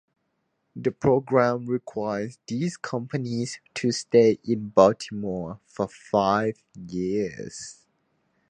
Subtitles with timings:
[0.75, 7.85] The program requires these companies to stay in Baltimore for five years.